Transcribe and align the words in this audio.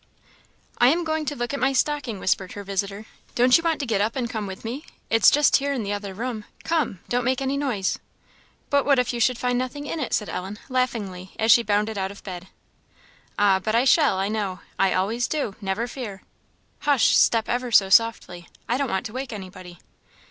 "I 0.79 0.87
am 0.87 1.03
going 1.03 1.25
to 1.25 1.35
look 1.35 1.53
at 1.53 1.59
my 1.59 1.73
stocking," 1.73 2.19
whispered 2.19 2.53
her 2.53 2.63
visitor; 2.63 3.05
"don't 3.35 3.55
you 3.55 3.63
want 3.63 3.79
to 3.81 3.85
get 3.85 4.01
up 4.01 4.15
and 4.15 4.27
come 4.27 4.47
with 4.47 4.65
me? 4.65 4.83
it's 5.11 5.29
just 5.29 5.57
here 5.57 5.71
in 5.71 5.83
the 5.83 5.93
other 5.93 6.15
room; 6.15 6.45
come! 6.63 7.01
don't 7.07 7.23
make 7.23 7.39
any 7.39 7.55
noise." 7.55 7.99
"But 8.71 8.83
what 8.83 8.97
if 8.97 9.13
you 9.13 9.19
should 9.19 9.37
find 9.37 9.59
nothing 9.59 9.85
in 9.85 9.99
it?" 9.99 10.15
said 10.15 10.27
Ellen, 10.27 10.57
laughingly, 10.69 11.33
as 11.37 11.51
she 11.51 11.61
bounded 11.61 11.99
out 11.99 12.09
of 12.09 12.23
bed. 12.23 12.47
"Ah, 13.37 13.59
but 13.59 13.75
I 13.75 13.85
shall, 13.85 14.17
I 14.17 14.27
know; 14.27 14.61
I 14.79 14.91
always 14.91 15.27
do 15.27 15.55
never 15.61 15.85
fear. 15.85 16.23
Hush! 16.79 17.15
step 17.15 17.47
ever 17.47 17.71
so 17.71 17.89
softly 17.89 18.47
I 18.67 18.77
don't 18.79 18.89
want 18.89 19.05
to 19.05 19.13
wake 19.13 19.31
anybody." 19.31 19.77